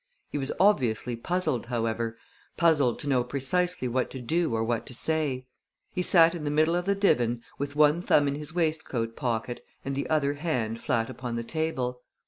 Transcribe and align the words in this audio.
He 0.31 0.39
was 0.39 0.51
obviously 0.59 1.15
puzzled, 1.15 1.67
however 1.67 2.17
puzzled 2.57 2.97
to 2.97 3.07
know 3.07 3.23
precisely 3.23 3.87
what 3.87 4.09
to 4.09 4.19
do 4.19 4.51
or 4.55 4.63
what 4.63 4.87
to 4.87 4.95
say. 4.95 5.45
He 5.93 6.01
sat 6.01 6.33
in 6.33 6.43
the 6.43 6.49
middle 6.49 6.75
of 6.75 6.85
the 6.85 6.95
divan 6.95 7.43
with 7.59 7.75
one 7.75 8.01
thumb 8.01 8.27
in 8.27 8.33
his 8.33 8.51
waistcoat 8.51 9.15
pocket 9.15 9.63
and 9.85 9.93
the 9.93 10.09
other 10.09 10.33
hand 10.33 10.81
flat 10.81 11.07
upon 11.07 11.35
the 11.35 11.43
table. 11.43 12.01